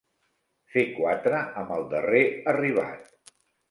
[0.75, 3.19] Fer quatre amb el darrer arribat.